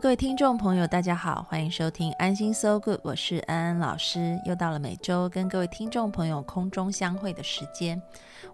[0.00, 4.38] 各位听众朋友，大家好，欢迎收听安心 So Good，我是安安老师。
[4.46, 8.00] 又到了每周跟各位听众朋友空中相会的时间，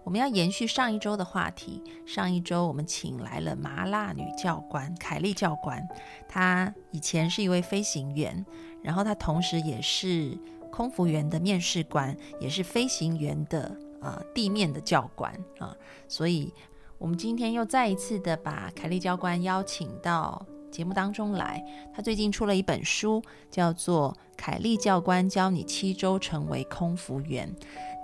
[0.03, 1.83] 我们要延续上一周的话题。
[2.03, 5.87] 上一周我们请来了麻辣女教官凯莉教官，
[6.27, 8.43] 她以前是一位飞行员，
[8.81, 10.35] 然后她同时也是
[10.71, 15.75] 空服员的面试官，也是飞行员的呃地面的教官啊。
[16.07, 16.51] 所以，
[16.97, 20.43] 我们今天又再一次的把凯莉教官邀请到。
[20.75, 27.49] 节目当中来，他最近出了一本书，叫做《凯利教官教你七周成为空服员》。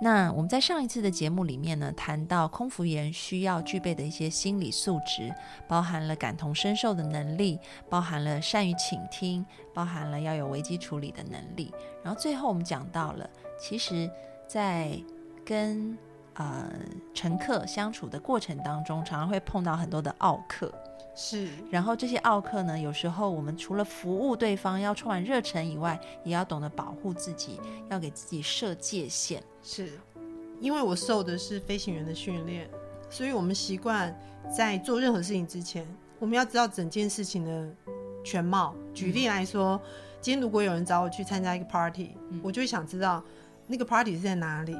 [0.00, 5.30] 那我们在上一次的节目里面呢，谈到空服员需要具备的一些心理素质，
[5.68, 7.58] 包含了感同身受的能力，
[7.90, 11.70] 包含了善于倾听，包含了要有危机处理的能力。
[12.02, 13.28] 然后最后我们讲到了，
[13.60, 14.10] 其实，
[14.48, 14.98] 在
[15.44, 15.96] 跟
[16.32, 16.72] 呃
[17.12, 20.72] 乘客相处的过程当中，常常会碰到很多的奥客。
[21.14, 27.60] 是，然后这些奥克呢，有时候我们除了服务对方要充满热忱以外，也要懂得保护自己，
[27.90, 29.42] 要给自己设界限。
[29.62, 29.92] 是，
[30.58, 32.66] 因为我受的是飞行员的训练，
[33.10, 34.18] 所以我们习惯
[34.50, 35.86] 在做任何事情之前，
[36.18, 37.68] 我们要知道整件事情的
[38.24, 38.74] 全貌。
[38.94, 39.78] 举例来说，
[40.20, 43.22] 今天如果有人找我去参加一个 party，我就会想知道
[43.66, 44.74] 那个 party 是在哪里，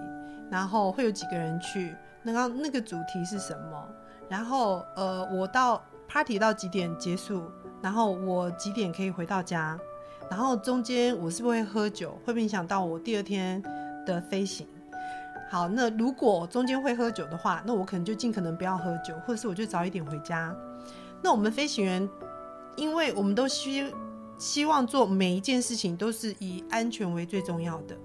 [0.50, 3.88] 然后会有几个人去，那个那个主题是什么，
[4.30, 5.82] 然后呃，我到。
[6.12, 7.42] Party 到几点结束？
[7.80, 9.78] 然后我几点可以回到家？
[10.30, 12.18] 然后中间我是不是会喝酒？
[12.24, 13.62] 会不影响到我第二天
[14.04, 14.66] 的飞行？
[15.50, 20.54] 好，那如果中间会喝酒的话，那我可能就尽可能不要喝酒，或者是我就早一点回家。
[21.22, 22.08] 那我们飞行员，
[22.76, 23.92] 因为我们都希
[24.38, 27.96] 希望做每一件事情都是以安全为最重要的，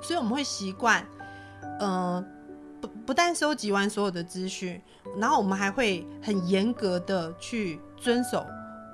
[0.00, 1.06] 所以我们会习惯，
[1.80, 2.24] 嗯。
[3.06, 4.82] 不但收集完所有的资讯，
[5.16, 8.44] 然后我们还会很严格的去遵守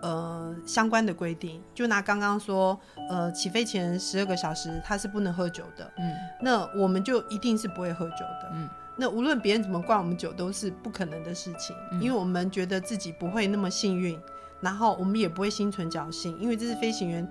[0.02, 1.62] 呃相关的规定。
[1.74, 2.78] 就拿刚刚说，
[3.08, 6.12] 呃，起飞前十二个小时他是不能喝酒的，嗯，
[6.42, 8.68] 那我们就一定是不会喝酒的，嗯，
[8.98, 14.20] 那无论别人怎么灌我们酒都是不可能的事情，因为我们觉得自己不会那么幸运，
[14.60, 17.26] 然后我们也不会心存侥幸，因为这是飞行员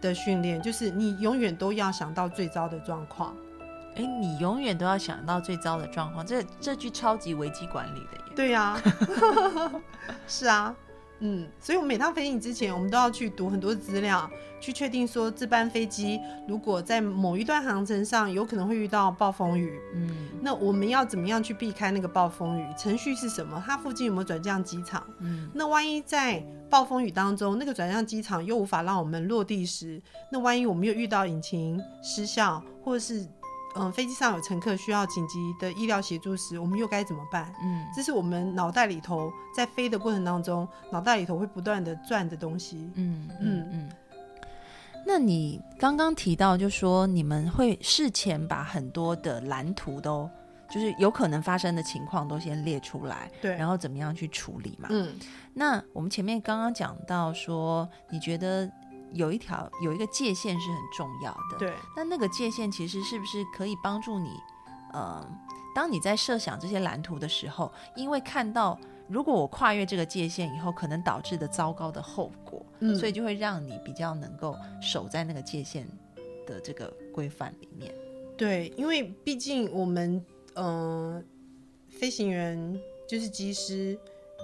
[0.00, 3.36] 的训练，就是你永远都要想到最糟的状况。
[3.96, 8.22] 哎，你永远都要想到最糟的状况，这这句超级危机管理的耶。
[8.34, 8.80] 对呀，
[10.26, 10.74] 是啊，
[11.20, 20.08] 嗯，所以，我们每趟飞行之前，我们都要去读很多资料，去确定说这班飞机如果在某一段航程上有可能会遇到暴风雨，嗯，
[20.40, 22.66] 那我们要怎么样去避开那个暴风雨？
[22.78, 23.62] 程序是什么？
[23.66, 25.06] 它附近有没有转降机场？
[25.20, 30.00] 嗯，那万一在暴风雨当中，那个转向机场又无法让我们落地时，
[30.30, 33.24] 那万一我们又遇到引擎失效，或者是
[33.74, 37.52] 嗯，飞机上有乘客需要紧急的医疗协助时，我们又该怎么办？
[37.62, 42.90] 嗯，这是我们脑袋里头在飞的过程当中，脑袋里头会不断的转的东西。
[42.94, 43.90] 嗯嗯嗯。
[45.06, 50.28] 那你刚刚提到，就说你们会事前把很多的蓝图都，
[50.70, 54.88] 就是有可能发生的情况都先列出来，对，然后怎么样去处理嘛？
[54.90, 55.12] 嗯。
[55.54, 58.70] 那我们前面刚刚讲到说，你觉得？
[59.14, 61.72] 有一条有一个界限是很重要的，对。
[61.96, 64.30] 那那个界限其实是不是可以帮助你？
[64.92, 65.26] 呃，
[65.74, 68.78] 当你在设想这些蓝图的时候，因为看到
[69.08, 75.86] 如果我跨越这个界限以后，可能导致的糟糕的后果，嗯，所以就会让你比较能够守在那个界限
[76.46, 77.94] 的这个规范里面。
[78.36, 80.24] 对，因为毕竟我们，
[80.54, 81.24] 嗯，
[81.90, 83.98] 飞行员就是机师。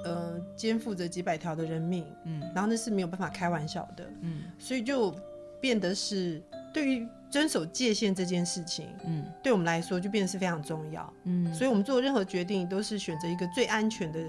[0.04, 5.14] 呃，肩负着几百条的人命，嗯，然后那是没有办法开玩笑的，嗯，所以就
[5.60, 6.42] 变得是
[6.72, 14.20] 对于遵守界限这件事情，嗯，对我们来说就变得是非常重要，嗯，所以我们做任何决定都是选择一个最安全的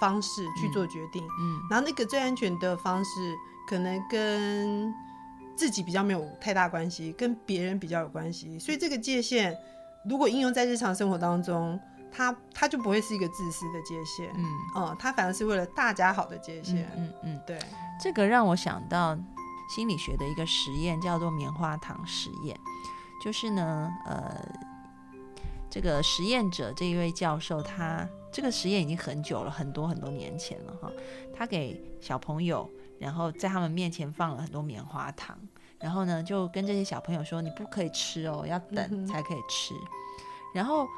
[0.00, 3.10] 方式去做决定，嗯，然后那个最安全的方式
[3.68, 4.92] 可能跟
[5.56, 9.56] 自己比较没有太大关系，跟别人比较有关系，所以这个界限
[10.08, 11.78] 如果应用在日常生活当中。
[12.10, 14.44] 它它就不会是一个自私的界限，嗯，
[14.74, 17.58] 哦，他反而是为了大家好的界限，嗯嗯，对，
[18.00, 19.16] 这个让我想到
[19.74, 22.58] 心理学的一个实验，叫做棉花糖实验，
[23.22, 24.42] 就是呢，呃，
[25.70, 30.90] 这个实验者这一位教授，他这个实验已经很久了，很多很多年前了哈。
[31.36, 32.68] 他给小朋友，
[32.98, 35.38] 然后在他们面前放了很多棉花糖，
[35.78, 39.72] 然后呢就跟这些小朋友说：“你不可以吃哦，要等才可以吃。”
[40.54, 40.88] 然后，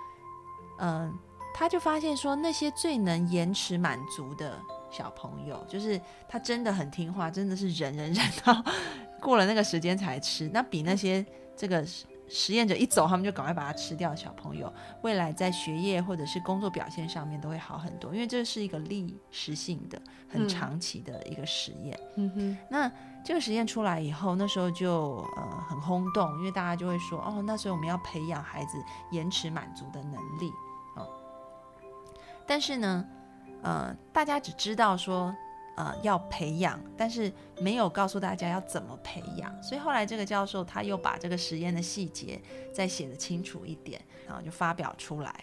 [0.80, 1.16] 嗯，
[1.54, 4.58] 他就发现说，那些最能延迟满足的
[4.90, 8.64] 小朋友，就是他真的很听话，真的是忍忍忍到
[9.20, 11.24] 过了那个时间才吃，那比那些
[11.56, 11.86] 这个。
[12.32, 14.14] 实验者一走，他们就赶快把它吃掉。
[14.14, 14.72] 小朋友
[15.02, 21.98] 未来在学业或者是工作表现上面都会好很多，因为这是一个历史性的、很长期的一个实验。
[22.14, 22.88] 嗯哼，那
[23.24, 28.78] 这个实验出来以后，那时候就呃很轰动，因为大家就会说，哦，那时候我们要培养孩子
[29.10, 30.69] 延迟满足的能力啊。
[32.50, 33.06] 但是呢，
[33.62, 35.32] 呃，大家只知道说。
[35.76, 42.38] 呃，要培养，但是没有告诉大家要怎么培养，所以后来这个教授他又把这个实验的细节
[42.74, 45.34] 再写的清楚一点，然后就发表出来。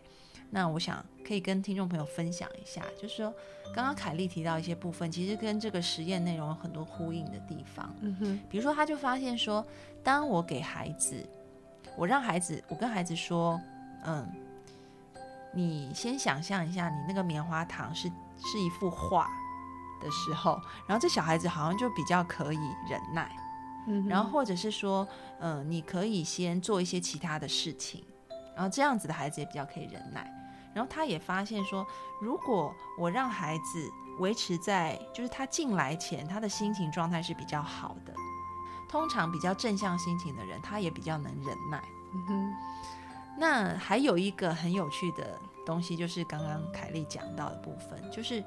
[0.51, 3.33] 那我想可以跟听众朋友分享一下，就是说
[3.74, 7.92] 刚刚凯丽提到一些部分，其实跟这个实验内容有很多呼应的地方。
[8.01, 9.65] 嗯哼，比如说他就发现说，
[10.03, 11.15] 当我给孩子，
[11.95, 13.60] 我让孩子，我跟孩子说，
[14.03, 14.30] 嗯，
[15.57, 18.07] 你先想象一下，你那个棉花糖是
[18.38, 19.27] 是一幅画。
[20.00, 23.36] 的时候，然后这小孩子好像就比较可以忍耐，
[23.88, 25.07] 嗯，然后或者是说，
[25.39, 28.06] 嗯，你可以先做一些其他的事情，
[28.56, 30.31] 然后这样子的孩子也比较可以忍耐。
[30.71, 31.83] 然后他也发现说，
[32.21, 38.13] 如果我让孩子维持在就是他进来前他的心情状态是比较好的，
[38.88, 41.83] 通常比较正向心情的人，他也比较能忍耐。
[42.13, 42.53] 嗯哼。
[43.38, 48.44] 那还有一个很有趣的东西，就是刚刚凯丽讲到的部分，就是。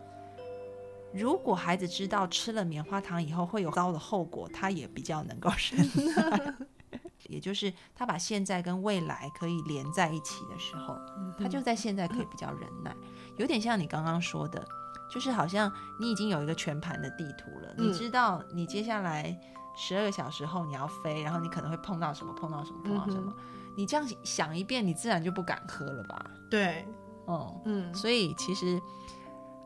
[1.12, 6.54] 如果孩子知道吃了棉花糖以后会有高的后果，他也比较能够忍耐。
[7.26, 10.96] 也就是他把现在跟未来可以连在一起的时候，
[11.36, 12.94] 他就在现在可以比较忍耐。
[13.36, 14.64] 有点像你刚刚说的，
[15.12, 19.36] 就是好像你已经有一个全盘的地图了，你知道你接下来
[19.80, 23.32] 十二个小时后你要飞，然后你可能会碰到什么，碰到什么，碰到什么。
[23.76, 26.24] 你这样想一遍，你自然就不敢喝了吧？
[26.50, 26.86] 对，
[27.26, 28.78] 嗯嗯，所以其实。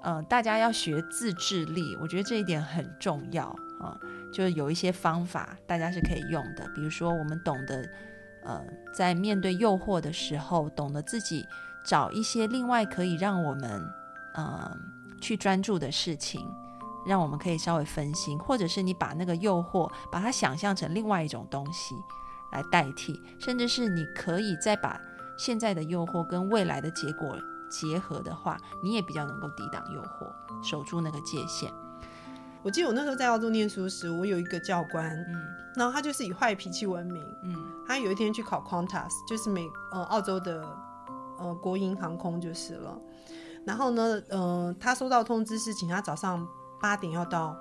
[0.06, 3.46] 嗯，大家要学自制力，我觉得这一点很重要
[3.80, 3.98] 啊。
[4.30, 6.70] 就是有一些方法，大家是可以用的。
[6.74, 7.82] 比如说，我们懂得，
[8.44, 8.62] 呃，
[8.94, 11.46] 在面对诱惑的时候，懂得自己
[11.86, 13.82] 找一些另外可以让我们，
[14.36, 14.78] 嗯，
[15.22, 16.46] 去专注的事情，
[17.06, 21.94] 让我们可以稍微分心，或者是你把那个诱惑，把它想象成另外一种东西
[22.52, 25.00] 来代替，甚至是你可以再把
[25.38, 27.36] 现在的诱惑跟未来的结果。
[27.70, 30.30] 结合的话，你也比较能够抵挡诱惑，
[30.62, 31.72] 守住那个界限。
[32.62, 35.42] 我记得我那时候在澳洲念书时，我有一个教官，嗯，
[35.74, 40.64] 然后他就是以坏脾气闻名，嗯，他有一天去考 Qantas，就是美呃澳洲的
[41.38, 42.96] 呃国营航空就是了。
[43.66, 46.46] 然后呢，呃，他收到通知是请他早上
[46.84, 47.56] 八点要到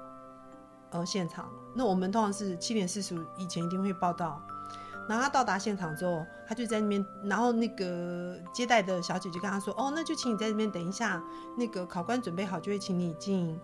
[0.92, 4.42] 呃现场，那我们通常是七点四十五以前一定会报到。
[5.08, 11.24] 然后他到达现场之后，他就在那边，然后那个接待的小姐就跟他说：“哦，那就请你在这边等一下，
[11.58, 13.58] 那个考官准备好就会请你进，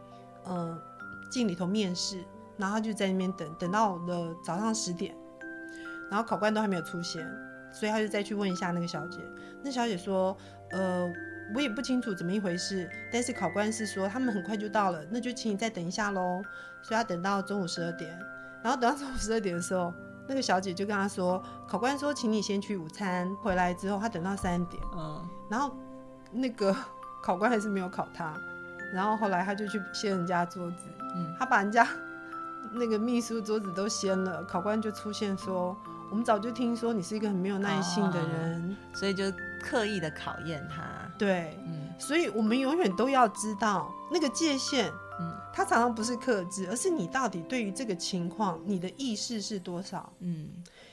[0.45, 0.81] 嗯，
[1.29, 2.23] 进里头面试。”
[2.55, 5.13] 然后他就在那边等，等到了早上十点，
[6.09, 7.29] 然后考官都还没有出现，
[7.73, 9.19] 所以他就再去问一下那个小姐。
[9.61, 10.37] 那小姐说
[10.71, 11.05] ：“呃，
[11.53, 16.41] 我也不清楚怎么一回事，但是考官是说他们很快就到了，那就请你再等一下喽。”
[16.81, 18.17] 所以他等到中午十二点，
[18.63, 19.93] 然后等到中午十二点的时候。
[20.31, 23.27] 那个小姐就跟他说：“考官说，请你先去午餐。
[23.37, 25.75] 回来之后，他等到三点，嗯，然后
[26.31, 26.71] 那个
[27.23, 28.31] 考官还是没有考他。
[28.93, 31.87] 然后后来他就去掀人家桌子，嗯，他把人家
[32.71, 34.43] 那个秘书桌子都掀了。
[34.43, 35.75] 考官就出现说：
[36.11, 39.23] 我们早就听说你是一个很没有耐心的人，所以就
[39.63, 40.83] 刻意的考验他。
[41.19, 44.89] 对，嗯，所以我们永远都要知道那个界限。”
[45.21, 50.13] 嗯，它常常不是克制，而是你到底对于这个情况，你的意识是多少？
[50.19, 50.47] 嗯，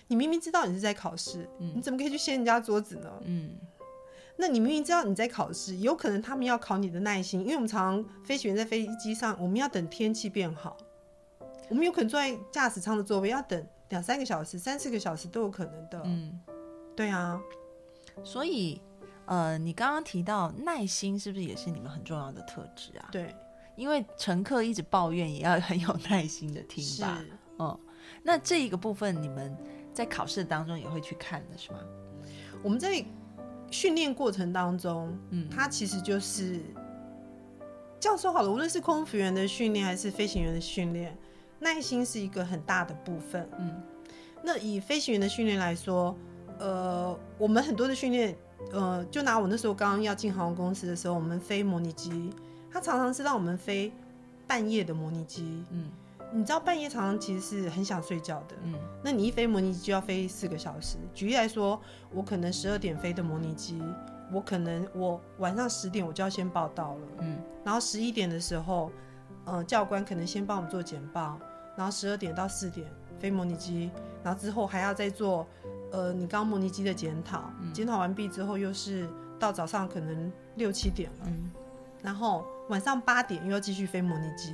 [0.09, 3.09] 你明明知道你是在考试，你怎么可以去掀人家桌子呢？
[3.23, 3.55] 嗯，
[4.37, 10.77] 那你明明知道你在考试，有可能他们要考你的耐心，因为我们常常飞行员在飞机上，我们要等天气变好，
[11.69, 16.03] 我们有可能坐在驾驶舱的座位要等两三个小时、三四个小时都有可能的。
[16.05, 16.37] 嗯，
[16.97, 17.41] 对啊，
[18.25, 18.83] 所以
[19.27, 23.09] 呃，你刚刚提到耐心，是不是也是你们很重要的特质啊？
[23.13, 23.35] 对。
[23.77, 27.23] 因为乘客一直抱怨，也要很有耐心的听吧。
[27.59, 27.79] 嗯，
[28.23, 29.55] 那这一个部分，你们
[29.93, 31.81] 在考试当中也会去看的是吗？
[32.63, 33.05] 我们在
[33.71, 36.59] 训练过程当中，嗯，它其实就是
[38.01, 41.15] 教授好了，无论是空服员的训练还是飞行员的训练，
[41.59, 43.47] 耐心是一个很大的部分。
[43.59, 43.83] 嗯，
[44.43, 46.17] 那以飞行员的训练来说，
[46.59, 48.35] 呃，我们很多的训练
[48.73, 52.31] 呃，就拿我那时候刚刚要进航空公司的时候，我们飞模拟机，
[52.73, 53.93] 它常常是让我们飞
[54.47, 55.65] 半夜的模拟机。
[55.71, 55.91] 嗯
[56.33, 60.97] 你知道半夜常常其实是很想睡觉的，嗯那你一飞模拟机就要飞四个小时。
[61.15, 61.81] 举例来说，
[62.13, 63.81] 我可能十二点飞的模拟机，
[64.33, 68.91] 我可能我晚上十点我就要先报到了，嗯然后十一点的时候，
[69.45, 71.39] 呃，教官可能先帮我们做简报，
[71.77, 72.87] 然后十二点到四点
[73.21, 73.89] 飞模拟机，
[74.25, 75.47] 然后之后还要再做
[75.93, 81.51] 呃你刚刚模拟机的检讨，检讨完毕之后又是到早上可能六七点了，嗯
[82.03, 84.53] 然后晚上八点又要继续飞模拟机，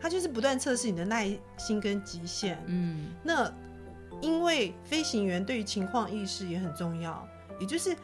[0.00, 2.62] 它就是不断测试你的耐心跟极限。
[2.66, 3.52] 嗯那
[4.20, 7.26] 因为飞行员对于情况意识也很重要，
[7.58, 7.96] 也就是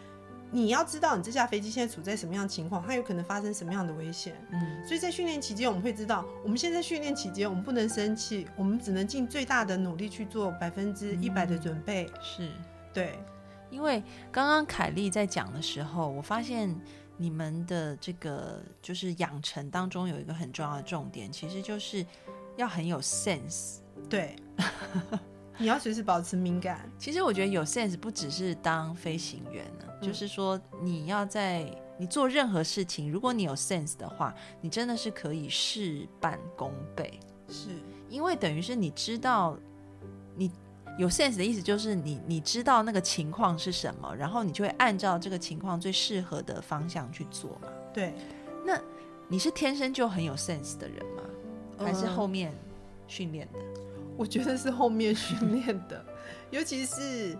[0.50, 4.34] 你要知道你这架飞机现在处在什么样的情况，它有可能发生什么样的危险。
[4.50, 12.10] 嗯所以在训练期间，我们会知道，我们现在训练期间，我们不能生气，我们只能尽最大的努力去做百分之一百的准备。
[12.22, 12.50] 是。
[12.94, 13.18] 对，
[13.70, 14.02] 因为
[14.32, 16.74] 刚刚凯莉在讲的时候，我发现
[17.16, 22.04] 你们的这个就是养成当中有一个很重要的重点，其实就是
[22.56, 23.80] 要很有 sense。
[24.08, 24.34] 对，
[25.58, 26.90] 你要随时保持敏感。
[26.98, 29.64] 其实我觉得有 sense 不只是当飞行员
[30.00, 37.70] 就是说你要在你做任何事情，如果你有 sense 的话，你真的是可以事半功倍，是，
[38.08, 39.56] 因为等于是你知道
[40.36, 40.50] 你。
[40.98, 47.68] 有 sense 的意思就是你你知道那个情况是什么，然后你就会按照这个情况最适合的方向去做嘛。
[47.94, 48.12] 对，
[48.66, 48.76] 那
[49.28, 51.22] 你是天生就很有 sense 的人吗？
[51.78, 52.52] 还是呃后面
[53.06, 53.60] 训练的？
[54.16, 56.04] 我觉得是后面训练的，
[56.50, 57.38] 尤其是。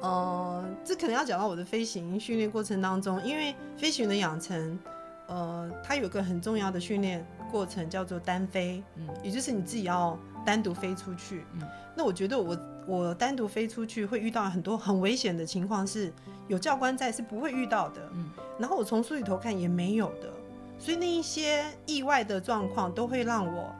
[0.00, 4.78] 呃，这可能要讲到我的飞行训练过程当中，因为飞行员的养成，
[5.26, 11.44] 呃，它有一个很重要的训练过程叫做单飞，嗯也就是你自己要单独飞出去。
[11.54, 11.62] 嗯
[11.94, 16.10] 那我觉得我我单独飞出去会遇到很多很危险的情况，是
[16.48, 18.00] 有教官在是不会遇到的。
[18.14, 20.30] 嗯然后我从书里头看也没有的，
[20.78, 23.74] 所以那一些意外的状况都会让我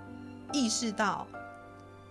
[0.52, 1.26] 意识到，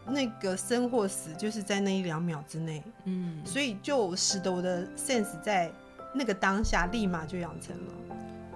[0.10, 5.72] 那个生或死就是在那一两秒之内，嗯，所以就使得我的 sense 在
[6.14, 7.94] 那个当下立马就养成了。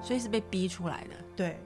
[0.01, 1.15] 所以是被逼出来的。
[1.33, 1.57] 对，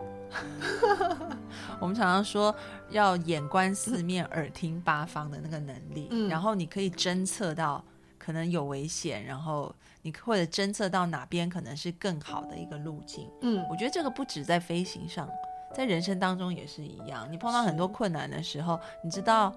[1.81, 2.55] 我们常常说
[2.91, 7.83] 要眼观四面、耳听八方的那个能力，嗯然后你可以侦测到
[8.19, 13.27] 可能有危险，然后你或者侦测到哪边可能是更好的一个路径。
[13.41, 15.27] 嗯，我觉得这个不止在飞行上，
[15.73, 17.27] 在人生当中也是一样。
[17.31, 19.51] 你碰到很多困难的时候，你知道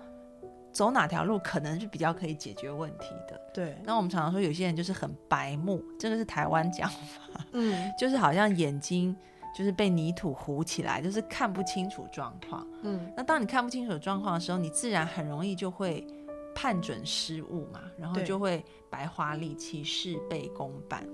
[0.72, 3.40] 走哪条路可能是比较可以解决问题的。
[3.52, 9.16] 对，那我们常常说有些人就是很白目，这个是台湾讲法嗯 就是好像眼睛
[9.56, 12.66] 就是被泥土糊起来，就是看不清楚状况。
[12.82, 16.06] 嗯，那当你看不清楚状况的时候，你自然很容易就会
[16.54, 21.04] 判准失误嘛，然后就会白花力气、事倍功半。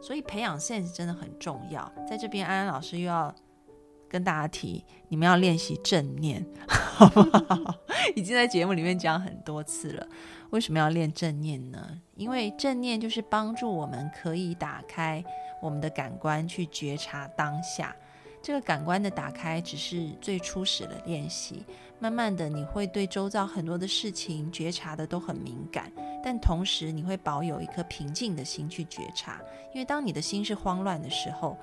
[0.00, 1.92] 所以培养 sense 真的很重要。
[2.08, 3.34] 在这边，安安老师又要
[4.08, 6.42] 跟大家提，你们要练习正念，
[7.08, 7.74] 好不好？
[8.14, 10.06] 已经在节目里面讲很多次了。
[10.50, 12.00] 为什么要练正念呢？
[12.16, 15.24] 因为正念就是帮助我们可以打开
[15.62, 17.94] 我们的感官去觉察当下。
[18.42, 21.64] 这个感官的打开只是最初始的练习，
[21.98, 25.92] 慢慢的你会对周遭很多的事情觉察的都很敏感，
[26.24, 29.40] 但同时你会保有一颗平静的心去觉察，
[29.74, 31.56] 因为当你的心是慌乱的时候，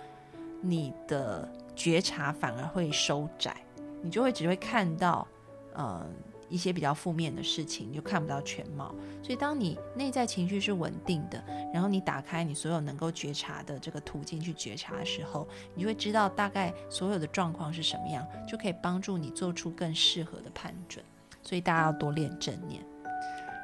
[0.62, 3.58] 你的觉察反而会收窄，
[4.02, 5.28] 你就会只会看到
[5.74, 6.06] 呃
[6.50, 8.94] 一些比较负面的事情，你就看不到全貌。
[9.22, 21.04] 所以当你内在情绪是稳定的，然后你打开你所有能够觉察的这个途径去觉察的时候，你就会知道大概所有的状况是什么样，就可以帮助你做出更适合的判准。
[21.44, 22.82] 所以大家要多练正念。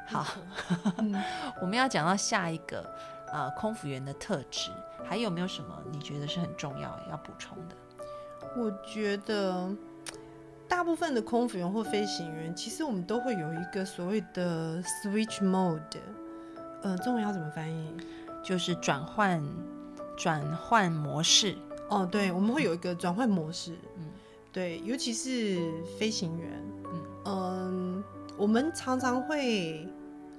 [0.06, 0.26] 好，
[1.62, 2.86] 我们要讲到下一个
[3.32, 4.70] 呃空服员的特质，
[5.02, 7.76] 还有没有什么你觉得是很重要要补充的？
[8.54, 9.74] 我觉得
[10.68, 15.80] 大部分的空服员或飞行员，其实我们都会有一个所谓的 switch mode，
[16.82, 17.92] 呃，中文要怎么翻译？
[18.42, 19.42] 就是转换
[20.16, 21.56] 转换模式。
[21.88, 24.04] 哦，对，我们会有一个转换模式，嗯。
[24.52, 27.02] 对，尤其是飞行员，嗯。
[27.26, 28.04] 嗯，
[28.36, 29.88] 我们常常会，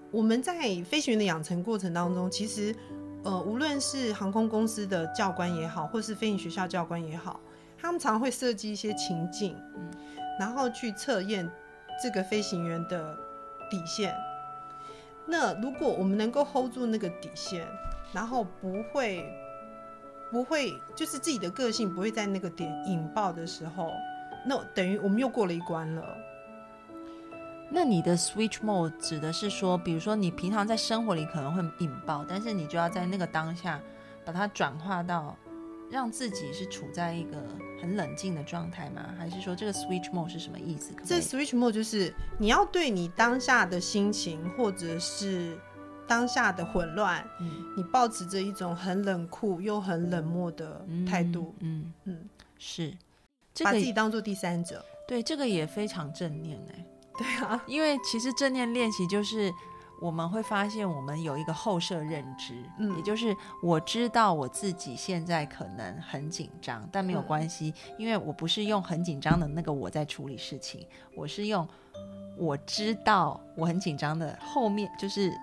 [0.09, 0.53] 我们在
[0.83, 2.73] 飞行员的养成过程当中，其实，
[3.23, 7.39] 呃，无论是航空公司的教官也好，或是飞行学校教官也好，
[7.77, 9.91] 他们常常会设计一些情境，嗯
[10.39, 11.49] 然后去测验
[12.01, 13.17] 这个飞行员的
[13.69, 14.15] 底线。
[15.25, 17.67] 那如果我们能够 hold 住那个底线，
[18.13, 19.25] 然后不会
[20.31, 23.91] 不会就是自己的个性不会在那个点引爆的时候，
[24.45, 26.03] 那等于我们又过了一关了。
[27.71, 33.81] 那你的 switch mode 指的是说，比如说你平常在生活里可能会引爆，但是你就要在那个当下
[34.23, 35.35] 把它转化到
[35.89, 37.43] 让自己是处在一个
[37.81, 39.13] 很冷静的状态吗？
[39.17, 40.93] 还是说这个 switch mode 是什么意思？
[40.93, 45.57] 可可这 switch mode 就是你要对你当下的心情或者是
[46.07, 52.93] 当下的混乱，嗯你保持着一种很冷酷又很冷漠的态度，嗯嗯，嗯，是
[53.53, 54.83] 这把自己当做第三者。
[55.07, 56.85] 对这个也非常正念哎。
[57.17, 59.49] 对啊，因为其实正念练习就是
[60.05, 62.95] 我们会发现我们有一个后设认知，嗯。
[62.95, 67.25] 也就是我知道我自己现在可能很紧张，但没有嗯。
[67.25, 71.67] 关系，因为我不是用很紧张的那个我在处理事情，我是用
[72.37, 75.33] 我知道我很紧张的后面就是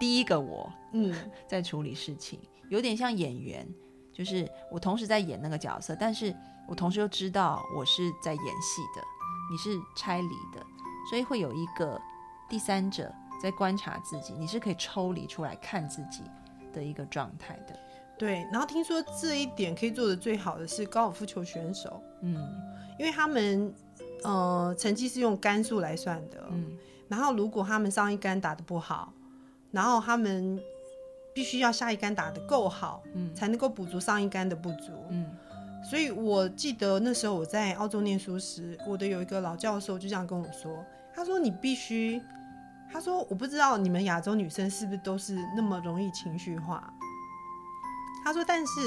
[0.00, 1.14] 第一个我嗯。
[1.46, 3.68] 在处理事情，有点像演员，
[4.14, 6.34] 就是我同时在演那个角色，但是
[6.66, 9.02] 我同时又知道我是在演戏的，
[9.50, 10.64] 你是拆离的，
[11.10, 12.00] 所以会有一个
[12.48, 13.12] 第三者
[13.42, 16.22] 在观察自己，你是可以抽离出来看自己
[16.72, 17.78] 的一个状态的。
[18.18, 18.46] 对。
[18.50, 22.36] 然后听说这一点可以做的最好的是高尔夫球选手，嗯
[22.98, 23.74] 因为他们
[24.22, 26.76] 呃成绩是用杆数来算的，嗯
[27.08, 29.12] 然后如果他们上一杆打得不好，
[29.70, 30.58] 然后他们
[31.34, 34.92] 必须要下一杆打得够好，嗯才能够补足上一杆的不足。
[35.10, 35.30] 嗯
[35.84, 42.20] 所以我记得那时候我在澳洲念书时，我的有一个老教授就这样跟我说，他说你必须，
[42.92, 46.92] 他说我不知道你们亚洲女生是不是都是那么容易情绪化，
[48.24, 48.80] 他说但是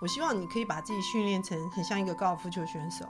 [0.00, 3.06] 我希望你可以把自己训练成很像一个高尔夫球选手，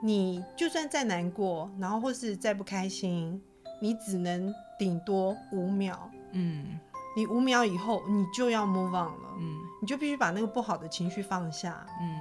[0.00, 3.42] 你就算再难过，然后或是再不开心，
[3.80, 6.78] 你只能顶多五秒，嗯。
[7.16, 9.58] 你五秒以后你就要 move on 了，嗯。
[9.80, 11.86] 你就必须把那个不好的情绪放下。
[12.00, 12.20] 嗯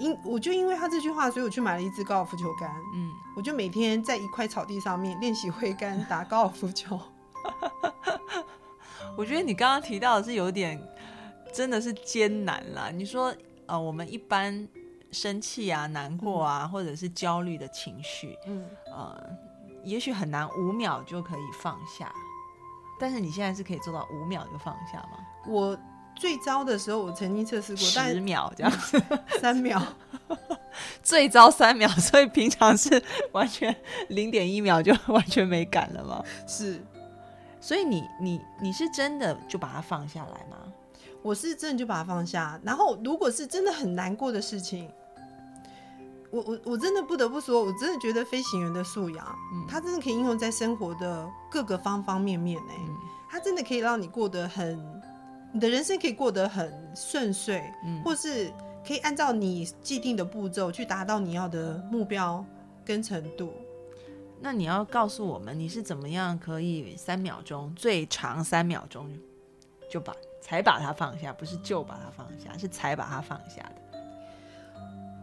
[0.00, 6.98] 因我就因为他这句话，所以我去买了一支高尔夫球杆，嗯，我就每天在一块草地上面练习挥杆打高尔夫球。
[9.16, 10.80] 我觉得你刚刚提到的是有点
[11.52, 12.90] 真的是艰难啦。
[12.90, 13.34] 你说
[13.66, 14.66] 呃，我们一般
[15.12, 19.22] 生气啊、难过啊，或者是焦虑的情绪，嗯，呃，
[19.84, 22.10] 也许很难五秒就可以放下，
[22.98, 25.18] 但是你现在是可以做到五秒就放下吗？
[25.46, 25.78] 我
[26.20, 29.02] 最糟的时候，我曾经测试过，十秒这样子，
[29.40, 29.82] 三秒。
[31.02, 33.02] 最糟三秒， 所以平常是
[33.32, 33.74] 完全
[34.08, 36.22] 零点一秒就完全没感了吗？
[36.46, 36.80] 是，
[37.60, 40.56] 所以你你你是真的就把它放下来吗？
[41.22, 42.58] 我是真的就把它放下。
[42.62, 44.88] 然后，如果是真的很难过的事情，
[46.30, 52.96] 我我我真的不得不说，我真的觉得飞行员的素养，嗯它真的可以应用在生活的各个方方面面呢、嗯
[53.32, 54.99] 它真的可以让你过得很，
[55.52, 58.52] 你的人生可以过得很顺遂，嗯或是
[58.86, 62.44] 可以按照你既定的步骤去达到你要的目标
[62.84, 63.52] 跟程度。
[64.40, 69.10] 那你要告诉我们，你是怎么样可以三秒钟最长三秒钟
[69.90, 74.00] 就把才把它放下，不是就把它放下，是才把它放下的。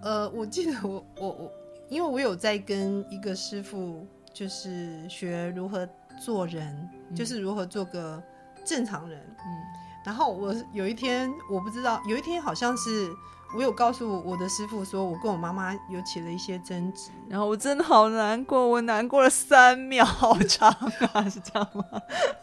[0.03, 1.51] 呃，我记得我我我，
[1.89, 5.87] 因为我有在跟一个师傅，就是学如何
[6.23, 8.21] 做人，就是如何做个
[8.63, 9.19] 正常人。
[9.19, 13.13] 嗯然后我有一天我不知道，有一天好像是
[13.53, 17.11] 我有告诉我的师傅说，我跟我妈妈有起了一些争执。
[17.27, 20.69] 然后我真的好难过，我难过了三秒，好长
[21.11, 21.83] 啊，是这样吗？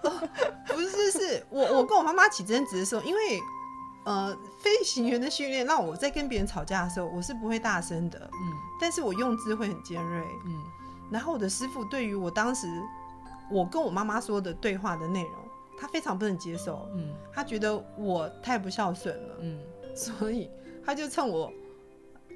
[0.68, 3.40] 不是，是我我跟我妈妈起争执的时候，因为
[4.05, 10.22] 呃飞行员的训练让我在跟别人吵架的时候，我是不会大声的，嗯但是我用字会很尖锐。
[10.44, 10.62] 嗯
[11.11, 12.66] 然后我的师傅对于我当时
[13.50, 15.44] 我跟我妈妈说的对话的内容，
[15.77, 17.15] 他非常不能接受，嗯。
[17.33, 19.59] 他觉得我太不孝顺了，嗯。
[19.95, 20.51] 所以
[20.85, 21.53] 他就趁我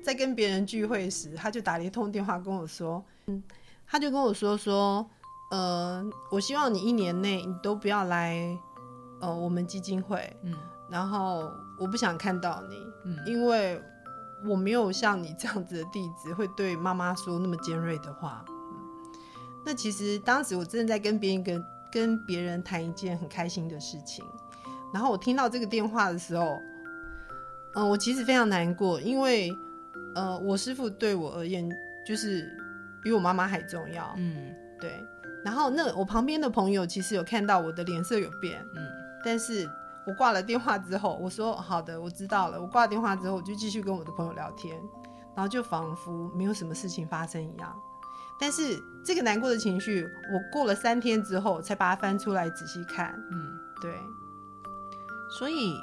[0.02, 3.42] 在跟别人聚会时，他就打了一通电话跟我说，嗯，
[3.86, 5.08] 他就跟我说说，
[5.50, 8.56] 呃，我希望你一年内你都不要来，
[9.20, 10.54] 呃，我们基金会，嗯。
[10.90, 13.18] 然后我不想看到你，嗯。
[13.26, 13.82] 因为
[14.46, 18.44] 我没有像你这样子的弟子会对妈妈说那么尖锐的话。
[18.48, 19.20] 嗯。
[19.66, 24.24] 那其实当时我真的在跟别人跟跟别人谈一件很开心的事情，
[24.92, 26.58] 然后我听到这个电话的时候，
[27.74, 29.50] 嗯、我其实非常难过，因为
[30.14, 31.68] 呃，我师傅对我而言
[32.06, 32.50] 就是
[33.02, 34.92] 比我妈妈还重要，嗯对。
[35.44, 38.86] 然后那我旁边的朋友其实有看到我的脸色有变，嗯
[39.24, 39.68] 但是
[40.06, 42.60] 我挂了电话之后，我说好的，我知道了。
[42.60, 44.76] 我挂了电话之后，我就继续跟我的朋友聊天，
[45.34, 47.74] 然后就仿佛没有什么事情发生一样。
[48.40, 53.14] 但是这个难过的情绪，我过了三天之后才把它翻出来仔细看。
[53.32, 53.98] 嗯，对，
[55.38, 55.74] 所以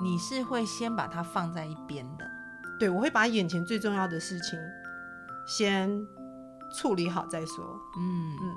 [0.00, 2.30] 你是会先把它放在一边的。
[2.78, 4.58] 对我会把眼前最重要的事情
[5.46, 6.06] 先
[6.74, 7.80] 处理好再说。
[7.96, 8.54] 嗯嗯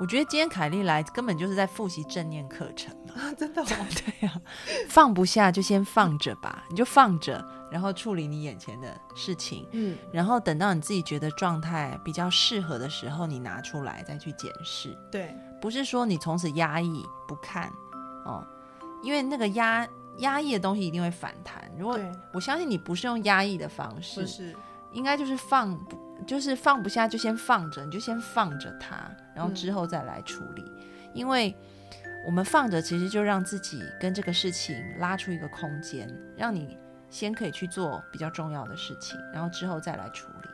[0.00, 2.94] 我觉得今天凯莉来根本就是在复习正念课程。
[3.06, 3.14] 嘛。
[3.14, 3.66] 啊，真的、哦，
[4.20, 4.40] 对啊、
[4.88, 14.96] 放不下就先放着吧，你就放着，然后处理你眼前的事情，嗯，然后等到你自己觉得状态比较适合的时候，你拿出来再去检视。
[15.12, 17.72] 对，不是说你从此压抑不看
[18.24, 18.44] 哦，
[19.02, 19.86] 因为那个压
[20.18, 21.70] 压抑的东西一定会反弹。
[21.78, 21.96] 如果，
[22.32, 24.56] 我相信你不是用压抑的方式不，是，
[24.90, 25.96] 应该就是放不，
[26.26, 28.96] 就是放不下就先放着，你就先放着它，
[29.34, 30.64] 然后嗯之后再来处理。
[31.12, 31.54] 因为
[32.26, 36.78] 我们放着，其实就让自己跟这个事情拉出一个空间，让你
[37.10, 40.48] 先可以去做比较重要的事情，然后之后再来处理。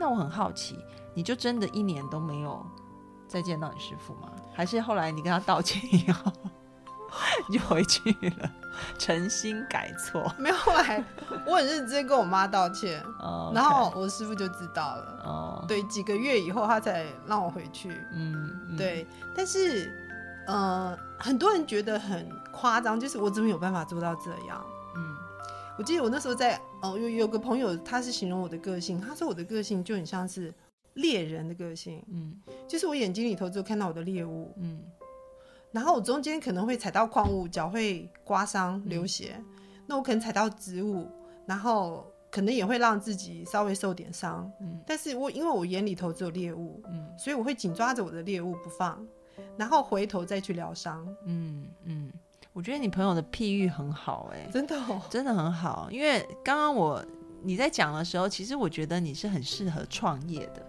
[0.00, 0.78] 那我很好奇，
[1.14, 2.64] 你就真的一年都没有
[3.26, 4.32] 再见到你师傅吗？
[4.54, 6.32] 还是后来你跟他道歉以后，
[7.48, 8.50] 你 就回去了，
[8.98, 10.32] 诚心改错？
[10.38, 11.04] 没有后来
[11.46, 15.22] 我很认真跟我妈道歉， 哦然后我师傅就知道了。
[15.24, 17.90] 哦，对，几个月以后他才让我回去。
[18.12, 19.92] 嗯，嗯，对，但是
[20.46, 24.64] 呃，很多人觉得很夸张，就是我怎么有办法做到这样？
[24.96, 25.16] 嗯。
[25.76, 30.52] 我记得我那时候在哦，有有个朋友，他是形容我的个性，他说我的个性就很像是
[30.94, 32.34] 猎人的个性，嗯。
[32.66, 34.80] 就是我眼睛里头只有看到我的猎物，嗯
[35.72, 39.40] 然后我中间可能会踩到矿物，脚会刮伤流血，
[39.86, 41.06] 那我可能踩到植物，
[41.46, 44.80] 然后可能也会让自己稍微受点伤，嗯。
[44.86, 47.06] 但是我因为我眼里头只有猎物，嗯。
[47.18, 49.06] 所以我会紧抓着我的猎物不放，
[49.56, 52.12] 然后回头再去疗伤，嗯嗯，
[52.52, 55.88] 我觉得你朋友的譬喻很好、哎，真的哦，真的很好。
[55.90, 57.04] 因为刚刚我
[57.42, 60.64] 你在讲的时候，其实我觉得你是很适合创业的，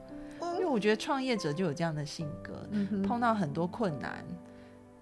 [0.54, 4.24] 因为我觉得创业者就有这样的性格，嗯，碰到很多困难，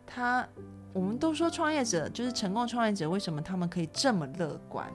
[0.08, 0.48] 他
[0.94, 4.92] 我们都说创业者就是成功创业者，为什么他们可以这么乐观？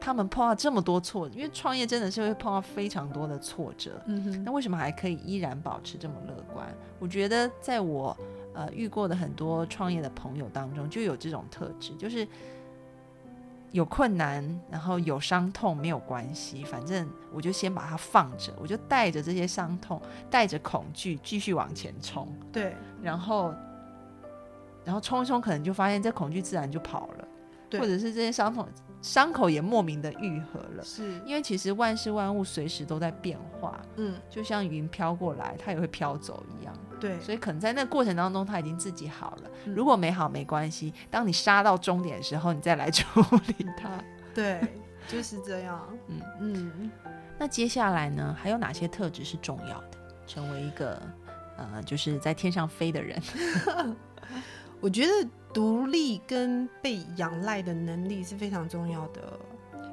[0.00, 6.66] 他们碰到这么多挫，因为创业真的是会碰到非常多的挫折，嗯哼，那为什么还可以依然保持这么乐观？
[7.00, 8.16] 我觉得在我
[8.54, 12.28] 呃遇过的很多创业的朋友当中，就有这种特质，就是
[13.72, 20.00] 有困难，然后有伤痛没有关系，反正我就先把它放着，我就带着这些伤痛，
[20.30, 23.52] 带着恐惧继续往前冲，对然后
[24.86, 27.28] 然后冲一冲，可能就发现这恐惧自然就跑了，
[27.68, 28.66] 对或者是这些伤痛
[29.02, 30.82] 伤口也莫名的愈合了。
[30.84, 36.72] 是，因为其实万事万物随时都在变化，嗯，就像云飘过来，它也会飘走一样。
[36.98, 39.50] 对，所以可能在那个过程当中，它已经自己好了。
[39.66, 43.20] 嗯如果没好没关系，当你杀到终点的时候，你再来 处
[43.58, 43.90] 理它。
[44.32, 44.60] 对，
[45.08, 46.90] 就是这样，嗯嗯。
[47.38, 49.98] 那接下来呢，还有哪些特质是重要的？
[50.26, 51.02] 成为一个
[51.58, 53.20] 呃，就是在天上飞的人。
[54.86, 59.20] 我觉得独立跟被仰赖的能力是非常重要的。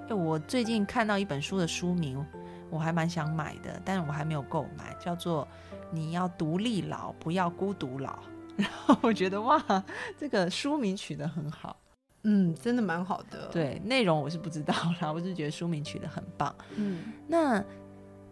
[0.08, 2.24] 哎我最近看到一本书的书名，
[2.70, 5.48] 我还蛮想买的，但是我还没有购买，叫做
[5.90, 8.12] 《你要独立老，不要孤独老》。
[8.56, 9.84] 然后我觉得哇，
[10.16, 11.76] 这个书名取得很好。
[12.22, 16.56] 嗯，真的蛮好的。，对，内容我是不知道啦，我是觉得书名取得很棒。
[16.76, 17.64] 嗯，那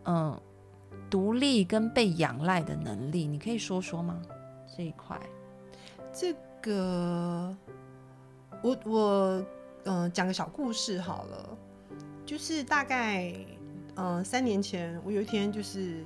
[0.06, 0.40] 嗯，
[1.10, 4.22] 独立跟被仰赖的能力，你可以说说吗？
[4.78, 5.20] 这一块，
[6.14, 7.56] 这个
[8.62, 9.46] 我我
[9.84, 11.58] 嗯、讲个小故事好了，
[12.26, 13.34] 就是大概
[13.96, 16.04] 嗯、三年前，我有一天就是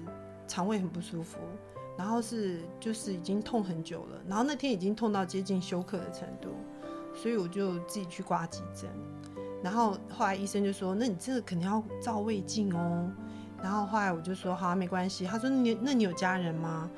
[0.47, 1.37] 肠胃很不舒服，
[1.97, 6.49] 然后是就是已经痛很久了，然后那天已经痛到接近休克的程度，
[7.13, 8.89] 所以我就自己去挂急诊，
[9.61, 13.11] 然后后来医生就说，那你这个肯定要照胃镜哦。
[13.61, 15.25] 然后后来我就说好、啊，没关系。
[15.25, 16.89] 他说你那你有家人吗？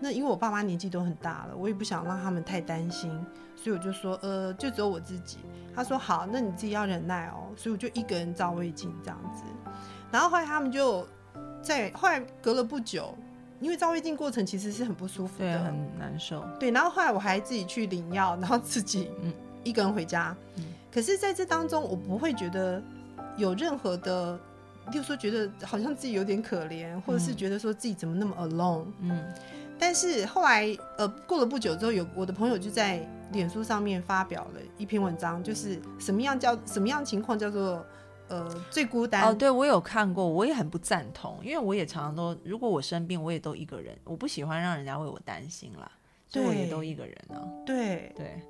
[0.00, 3.10] 那因为我爸妈年纪都很大了，我也不想让他们太担心，
[3.54, 5.38] 所以我就说呃，就只有我自己。
[5.74, 7.52] 他说好，那你自己要忍耐哦。
[7.56, 9.44] 所以我就一个人照胃镜这样子。
[10.10, 11.06] 然后后来他们就
[11.62, 13.14] 在后来隔了不久，
[13.60, 16.44] 因为照胃镜过程其实是很不舒服对，的，很难受。
[16.58, 19.32] 对，然后后来我还自己去领药，然后自己嗯
[19.62, 20.34] 一个人回家。
[20.56, 22.82] 嗯可是在这当中，我不会觉得
[23.36, 24.34] 有任何的，
[24.90, 28.86] 例如说觉得好像自己有点可怜，或者是嗯觉得说自己怎么那么 alone。
[28.98, 29.22] 嗯
[29.80, 33.00] 但是后来，呃，过了不久之后，有我的朋友就在
[33.32, 37.84] 脸书上面发表了一篇文章，就是什么样叫什么样情况叫做
[38.28, 39.22] 呃最孤单。
[39.24, 45.90] 哦，对我有看过，我也很不赞同，因为我也常常都，如果我生病，我也都一个人，我不喜欢让人家为我担心啦，
[46.28, 47.40] 所以我也都一个人啊。
[47.64, 48.42] 对对，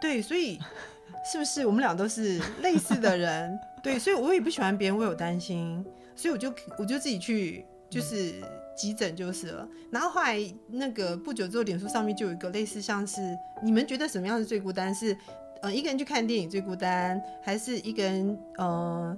[0.00, 0.58] 对，所以
[1.30, 3.58] 是不是我们俩都是类似的人？
[3.82, 5.84] 对，所以我也不喜欢别人为我担心，
[6.16, 8.42] 所以我就我就自己去就是
[8.76, 9.68] 急诊就是了。
[9.90, 13.20] 然后后来那个不久之后，脸书上面就有一个类似像是
[13.62, 14.94] 你们觉得什么样是最孤单？
[14.94, 15.16] 是
[15.62, 19.16] 呃一个人去看电影最孤单，还是一个人呃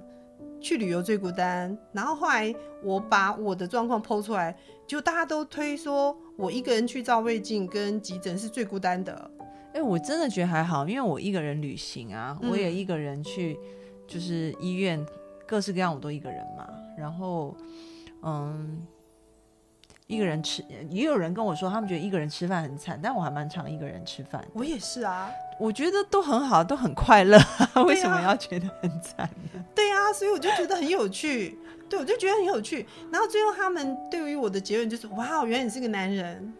[0.61, 1.77] 去旅游最孤单？
[1.91, 4.55] 然后后来我把我的状况剖出来，
[4.87, 9.31] 就大家都推说我一个人去照胃镜跟急诊是最孤单的。
[9.73, 13.55] 哎、我真的觉得还好，因为我一个人旅行啊，嗯我也一个人去，
[14.07, 15.05] 就是医院
[15.45, 16.67] 各式各样我都一个人嘛。
[16.97, 17.55] 然后，
[18.23, 18.81] 嗯，
[20.07, 24.43] 一个人吃，也有人跟我说他们觉得一个人吃饭很惨，但我还蛮常一个人吃饭。
[24.53, 27.37] 我也是啊，我觉得都很好，都很快乐，
[27.85, 29.63] 为什么要觉得很惨呢？
[29.75, 31.57] 对啊，所以我就觉得很有趣。
[31.89, 32.85] 对，我就觉得很有趣。
[33.11, 36.53] 然后最后他们对于我的结论就是：哇，原来你是个男人，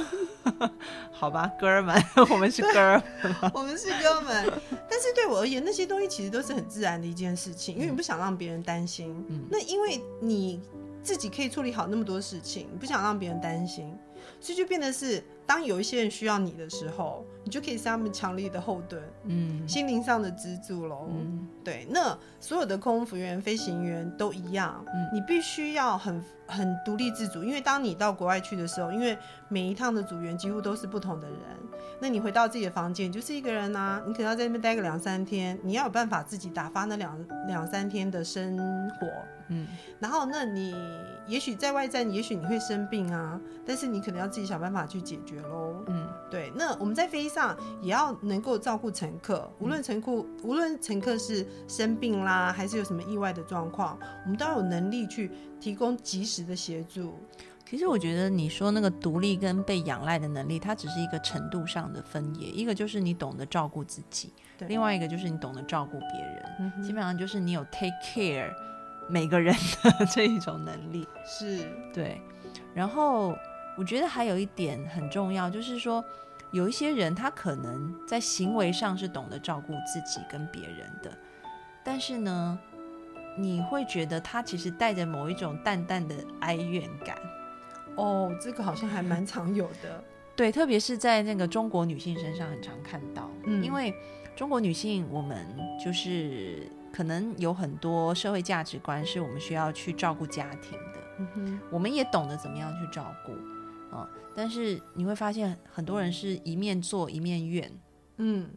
[1.12, 4.50] 好吧，哥们，我们是哥们，我们是哥们。
[4.88, 9.24] 但是对我而言，那些东西其实都是很自然的一件事情，因为你不想让别人担心。
[9.28, 10.60] 嗯那因为你
[11.02, 13.96] 自己可以处理好那么多事情，你不想让别人担心，
[14.40, 19.66] 所以就变得是，当有一些人需要你的时候，你就可以是他们强力的后盾，嗯。
[19.66, 21.08] 心灵上的支柱喽。
[21.10, 21.48] 嗯。
[21.64, 25.08] 对，那所有的空服员、飞行员都一样，嗯。
[25.12, 29.16] 你必须要很很独立自主，因为当你到国外去的时候，因为
[29.48, 31.38] 每一趟的组员几乎都是不同的人，
[32.00, 38.56] 那你回到自己的房间，你就是一个人啊，你可能要在那边待个两三天，你要有办法自己打发那两两三天的生
[38.98, 39.06] 活。
[39.50, 39.66] 嗯
[39.98, 40.74] 然后，那你
[41.26, 45.84] 也许在外站，也许你会生病啊，但是你可能要自己想办法去解决喽。
[45.88, 57.14] 嗯对，那我们在飞机上也要能够照顾乘客，无论乘客无论乘客是生病啦，还是有什么意外的状况，我们都要有能力去提供及时的协助。
[57.68, 62.48] 其实我觉得你说那个独立跟被仰赖的能力，它只是一个程度上的分野。
[62.48, 66.42] 一个就是你懂得照顾自己，对另外一个就是你懂得照顾别人。
[66.58, 68.50] 嗯基本上就是你有 take care
[69.10, 71.06] 每个人的这一种能力。
[71.24, 72.20] 是，对，
[72.74, 73.36] 然后
[73.76, 76.04] 我觉得还有一点很重要，就是说
[76.50, 81.10] 有一些人他可能在行为上是懂得照顾自己跟别人的，
[81.84, 82.58] 但是呢，
[83.36, 87.16] 你会觉得他其实带着某一种淡淡的哀怨感。
[87.96, 90.02] 哦，这个好像还蛮常有的。
[90.36, 93.94] 对，特别是在那个中国女性身上很常看到，嗯因为
[94.34, 95.46] 中国女性我们
[95.84, 103.32] 就是可能有很多社会价值观是我们需要去照顾家庭的，嗯哼，我们也懂得怎么样去照顾
[103.94, 107.68] 啊、但是你会发现很多人是一面做一面怨，
[108.18, 108.48] 嗯，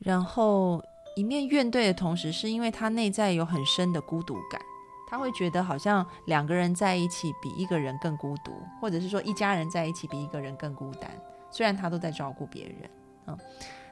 [0.00, 0.82] 然后
[1.16, 4.60] 一面怨对的同时，是因为他内在有很深的孤独感，
[5.08, 8.52] 他会觉得好像两个人在一起比一个人更孤独，
[8.82, 11.10] 或者是说一家人在一起比一个人更孤单。
[11.50, 12.90] 虽然他都在照顾别人，
[13.28, 13.38] 嗯，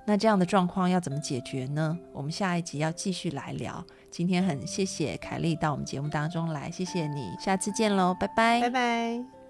[0.05, 1.97] 那这样的状况要怎么解决呢？
[2.13, 3.85] 我们下一集要继续来聊。
[4.11, 9.42] 今天很谢谢凯丽到我们节目当中来，谢谢你，下次见喽，拜拜拜拜。